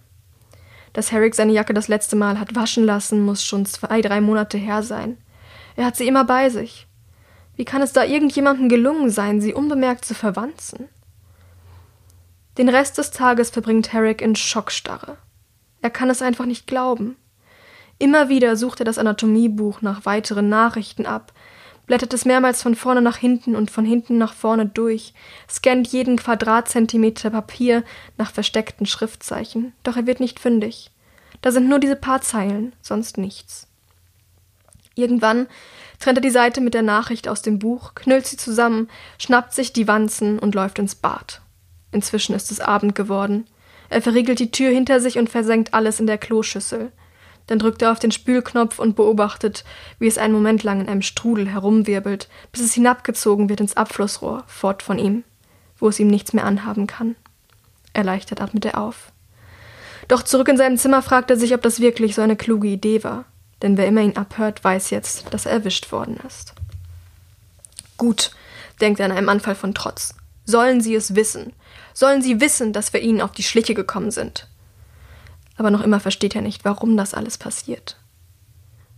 [0.92, 4.58] Dass Herrick seine Jacke das letzte Mal hat waschen lassen, muss schon zwei, drei Monate
[4.58, 5.18] her sein.
[5.78, 6.88] Er hat sie immer bei sich.
[7.56, 10.90] Wie kann es da irgendjemandem gelungen sein, sie unbemerkt zu verwanzen?
[12.58, 15.18] Den Rest des Tages verbringt Herrick in Schockstarre.
[15.82, 17.18] Er kann es einfach nicht glauben.
[18.00, 21.34] Immer wieder sucht er das Anatomiebuch nach weiteren Nachrichten ab,
[21.88, 25.13] blättert es mehrmals von vorne nach hinten und von hinten nach vorne durch,
[25.50, 27.84] scannt jeden Quadratzentimeter Papier
[28.18, 30.92] nach versteckten Schriftzeichen, doch er wird nicht fündig.
[31.42, 33.68] Da sind nur diese paar Zeilen, sonst nichts.
[34.96, 35.48] Irgendwann
[36.00, 39.74] trennt er die Seite mit der Nachricht aus dem Buch, knüllt sie zusammen, schnappt sich
[39.74, 41.43] die Wanzen und läuft ins Bad.
[41.94, 43.48] Inzwischen ist es Abend geworden.
[43.90, 46.92] Er verriegelt die Tür hinter sich und versenkt alles in der Kloschüssel.
[47.48, 49.64] Dann drückt er auf den Spülknopf und beobachtet,
[50.00, 54.44] wie es einen Moment lang in einem Strudel herumwirbelt, bis es hinabgezogen wird ins Abflussrohr,
[54.48, 55.24] fort von ihm,
[55.78, 57.16] wo es ihm nichts mehr anhaben kann.
[57.94, 59.12] Erleichtert atmet er auf.
[60.08, 63.04] Doch zurück in sein Zimmer fragt er sich, ob das wirklich so eine kluge Idee
[63.04, 63.26] war
[63.64, 66.54] denn wer immer ihn abhört, weiß jetzt, dass er erwischt worden ist.
[67.98, 68.32] Gut,
[68.82, 70.14] denkt er in einem Anfall von Trotz.
[70.46, 71.54] Sollen sie es wissen?
[71.94, 74.48] Sollen sie wissen, dass wir ihnen auf die Schliche gekommen sind?
[75.58, 77.98] Aber noch immer versteht er nicht, warum das alles passiert.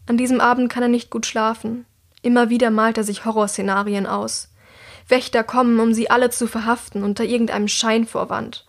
[0.07, 1.85] An diesem Abend kann er nicht gut schlafen.
[2.21, 4.49] Immer wieder malt er sich Horrorszenarien aus.
[5.07, 8.65] Wächter kommen, um sie alle zu verhaften unter irgendeinem Scheinvorwand,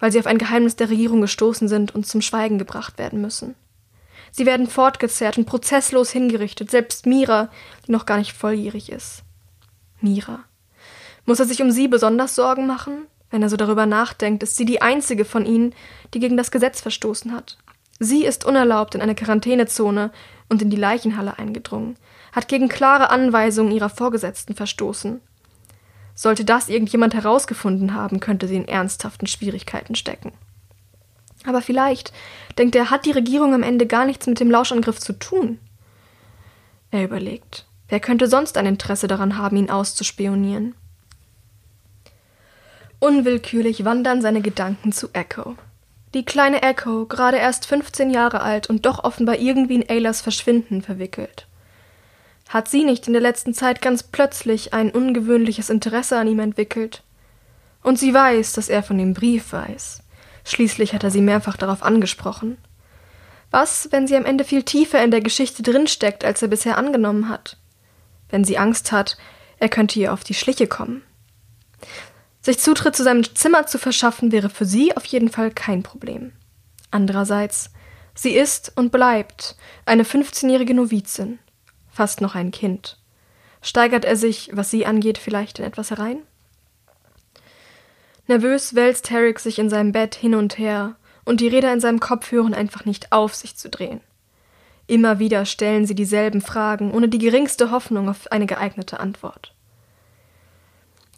[0.00, 3.54] weil sie auf ein Geheimnis der Regierung gestoßen sind und zum Schweigen gebracht werden müssen.
[4.30, 7.50] Sie werden fortgezerrt und prozesslos hingerichtet, selbst Mira,
[7.86, 9.22] die noch gar nicht volljährig ist.
[10.00, 10.44] Mira.
[11.28, 13.06] Muss er sich um sie besonders Sorgen machen?
[13.30, 15.74] Wenn er so darüber nachdenkt, ist sie die einzige von ihnen,
[16.14, 17.58] die gegen das Gesetz verstoßen hat.
[17.98, 20.10] Sie ist unerlaubt in eine Quarantänezone
[20.48, 21.96] und in die Leichenhalle eingedrungen,
[22.32, 25.20] hat gegen klare Anweisungen ihrer Vorgesetzten verstoßen.
[26.14, 30.32] Sollte das irgendjemand herausgefunden haben, könnte sie in ernsthaften Schwierigkeiten stecken.
[31.44, 32.10] Aber vielleicht
[32.56, 35.58] denkt er, hat die Regierung am Ende gar nichts mit dem Lauschangriff zu tun.
[36.90, 40.74] Er überlegt, wer könnte sonst ein Interesse daran haben, ihn auszuspionieren?
[43.00, 45.56] Unwillkürlich wandern seine Gedanken zu Echo.
[46.14, 50.82] Die kleine Echo, gerade erst 15 Jahre alt und doch offenbar irgendwie in Aylas Verschwinden
[50.82, 51.46] verwickelt.
[52.48, 57.02] Hat sie nicht in der letzten Zeit ganz plötzlich ein ungewöhnliches Interesse an ihm entwickelt?
[57.82, 60.02] Und sie weiß, dass er von dem Brief weiß.
[60.44, 62.56] Schließlich hat er sie mehrfach darauf angesprochen.
[63.50, 67.28] Was, wenn sie am Ende viel tiefer in der Geschichte drinsteckt, als er bisher angenommen
[67.28, 67.58] hat?
[68.30, 69.18] Wenn sie Angst hat,
[69.58, 71.02] er könnte ihr auf die Schliche kommen.
[72.48, 76.32] Sich Zutritt zu seinem Zimmer zu verschaffen, wäre für sie auf jeden Fall kein Problem.
[76.90, 77.68] Andererseits,
[78.14, 81.40] sie ist und bleibt eine 15-jährige Novizin,
[81.90, 82.96] fast noch ein Kind.
[83.60, 86.22] Steigert er sich, was sie angeht, vielleicht in etwas herein?
[88.28, 92.00] Nervös wälzt Herrick sich in seinem Bett hin und her, und die Räder in seinem
[92.00, 94.00] Kopf hören einfach nicht auf, sich zu drehen.
[94.86, 99.52] Immer wieder stellen sie dieselben Fragen, ohne die geringste Hoffnung auf eine geeignete Antwort.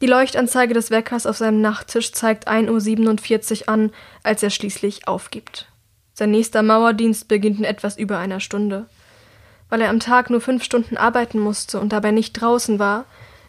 [0.00, 5.66] Die Leuchtanzeige des Weckers auf seinem Nachttisch zeigt 1.47 Uhr an, als er schließlich aufgibt.
[6.14, 8.86] Sein nächster Mauerdienst beginnt in etwas über einer Stunde.
[9.68, 13.04] Weil er am Tag nur fünf Stunden arbeiten musste und dabei nicht draußen war,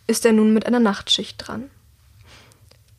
[0.07, 1.69] ist er nun mit einer Nachtschicht dran.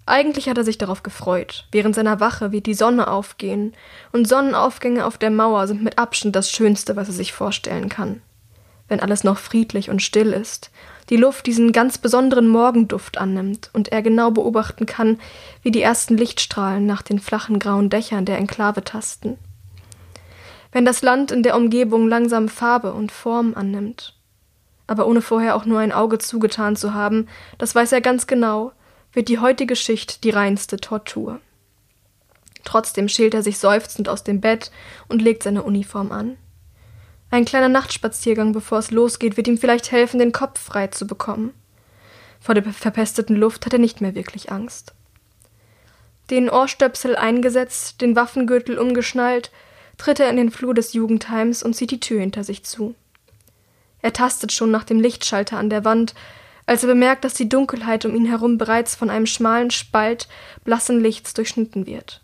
[0.06, 1.66] Eigentlich hat er sich darauf gefreut.
[1.70, 3.74] Während seiner Wache wird die Sonne aufgehen,
[4.12, 8.22] und Sonnenaufgänge auf der Mauer sind mit Abstand das Schönste, was er sich vorstellen kann.
[8.92, 10.70] Wenn alles noch friedlich und still ist,
[11.08, 15.18] die Luft diesen ganz besonderen Morgenduft annimmt und er genau beobachten kann,
[15.62, 19.38] wie die ersten Lichtstrahlen nach den flachen grauen Dächern der Enklave tasten.
[20.72, 24.14] Wenn das Land in der Umgebung langsam Farbe und Form annimmt.
[24.86, 28.72] Aber ohne vorher auch nur ein Auge zugetan zu haben, das weiß er ganz genau,
[29.14, 31.40] wird die heutige Schicht die reinste Tortur.
[32.62, 34.70] Trotzdem schält er sich seufzend aus dem Bett
[35.08, 36.36] und legt seine Uniform an.
[37.32, 41.54] Ein kleiner Nachtspaziergang, bevor es losgeht, wird ihm vielleicht helfen, den Kopf frei zu bekommen.
[42.38, 44.92] Vor der verpesteten Luft hat er nicht mehr wirklich Angst.
[46.28, 49.50] Den Ohrstöpsel eingesetzt, den Waffengürtel umgeschnallt,
[49.96, 52.94] tritt er in den Flur des Jugendheims und zieht die Tür hinter sich zu.
[54.02, 56.14] Er tastet schon nach dem Lichtschalter an der Wand,
[56.66, 60.28] als er bemerkt, dass die Dunkelheit um ihn herum bereits von einem schmalen Spalt
[60.64, 62.20] blassen Lichts durchschnitten wird.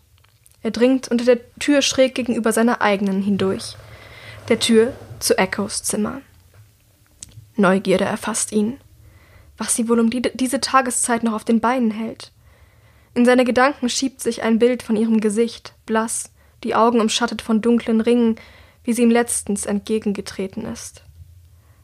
[0.63, 3.75] Er dringt unter der Tür schräg gegenüber seiner eigenen hindurch.
[4.49, 6.23] Der Tür zu Echos Zimmer.
[7.57, 8.81] Neugierde erfasst ihn.
[9.59, 12.33] Was sie wohl um die, diese Tageszeit noch auf den Beinen hält.
[13.13, 16.33] In seine Gedanken schiebt sich ein Bild von ihrem Gesicht, blass,
[16.65, 18.37] die Augen umschattet von dunklen Ringen,
[18.85, 21.03] wie sie ihm letztens entgegengetreten ist.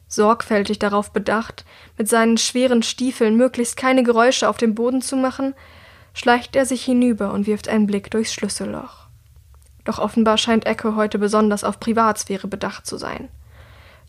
[0.09, 1.67] Sorgfältig darauf bedacht,
[1.99, 5.53] mit seinen schweren Stiefeln möglichst keine Geräusche auf dem Boden zu machen,
[6.15, 9.04] schleicht er sich hinüber und wirft einen Blick durchs Schlüsselloch.
[9.85, 13.29] Doch offenbar scheint Echo heute besonders auf Privatsphäre bedacht zu sein.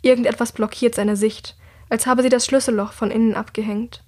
[0.02, 1.56] Irgendetwas blockiert seine Sicht,
[1.90, 4.04] als habe sie das Schlüsselloch von innen abgehängt.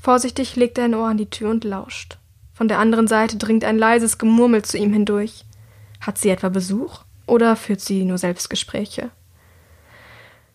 [0.00, 2.18] Vorsichtig legt er ein Ohr an die Tür und lauscht.
[2.54, 5.44] Von der anderen Seite dringt ein leises Gemurmel zu ihm hindurch.
[6.00, 9.10] Hat sie etwa Besuch oder führt sie nur Selbstgespräche?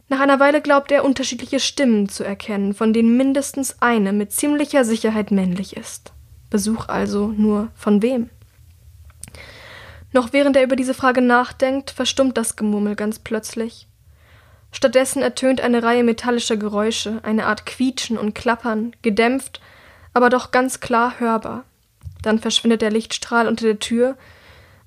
[0.09, 4.85] Nach einer Weile glaubt er, unterschiedliche Stimmen zu erkennen, von denen mindestens eine mit ziemlicher
[4.85, 6.13] Sicherheit männlich ist.
[6.49, 8.29] Besuch also nur von wem?
[10.14, 13.88] Noch während er über diese Frage nachdenkt, verstummt das Gemurmel ganz plötzlich.
[14.72, 19.62] Stattdessen ertönt eine Reihe metallischer Geräusche, eine Art Quietschen und Klappern, gedämpft,
[20.14, 21.64] aber doch ganz klar hörbar.
[22.22, 24.18] Dann verschwindet der Lichtstrahl unter der Tür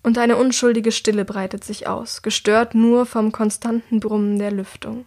[0.03, 5.05] und eine unschuldige Stille breitet sich aus, gestört nur vom konstanten Brummen der Lüftung.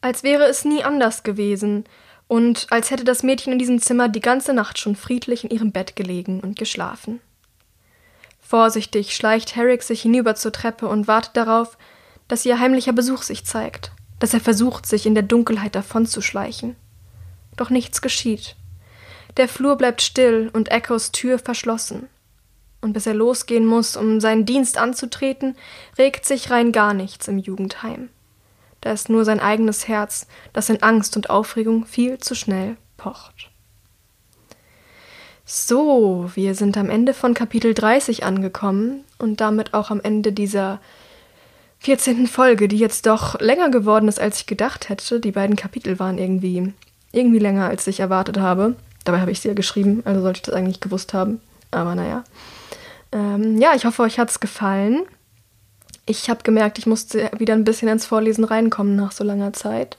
[0.00, 1.84] Als wäre es nie anders gewesen
[2.28, 5.72] und als hätte das Mädchen in diesem Zimmer die ganze Nacht schon friedlich in ihrem
[5.72, 7.20] Bett gelegen und geschlafen.
[8.52, 11.78] Vorsichtig schleicht Herrick sich hinüber zur Treppe und wartet darauf,
[12.28, 16.76] dass ihr heimlicher Besuch sich zeigt, dass er versucht, sich in der Dunkelheit davonzuschleichen.
[17.56, 18.56] Doch nichts geschieht.
[19.38, 22.10] Der Flur bleibt still und Echos Tür verschlossen.
[22.82, 25.56] Und bis er losgehen muss, um seinen Dienst anzutreten,
[25.96, 28.10] regt sich rein gar nichts im Jugendheim.
[28.82, 33.51] Da ist nur sein eigenes Herz, das in Angst und Aufregung viel zu schnell pocht.
[35.44, 40.80] So, wir sind am Ende von Kapitel 30 angekommen und damit auch am Ende dieser
[41.80, 42.28] 14.
[42.28, 45.18] Folge, die jetzt doch länger geworden ist, als ich gedacht hätte.
[45.18, 46.72] Die beiden Kapitel waren irgendwie,
[47.10, 48.76] irgendwie länger, als ich erwartet habe.
[49.04, 51.40] Dabei habe ich sie ja geschrieben, also sollte ich das eigentlich gewusst haben.
[51.72, 52.22] Aber naja.
[53.10, 55.02] Ähm, ja, ich hoffe, euch hat es gefallen.
[56.06, 59.96] Ich habe gemerkt, ich musste wieder ein bisschen ins Vorlesen reinkommen nach so langer Zeit.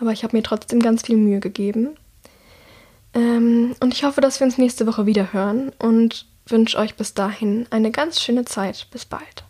[0.00, 1.90] Aber ich habe mir trotzdem ganz viel Mühe gegeben.
[3.14, 7.14] Ähm, und ich hoffe, dass wir uns nächste Woche wieder hören und wünsche euch bis
[7.14, 8.88] dahin eine ganz schöne Zeit.
[8.90, 9.44] Bis bald.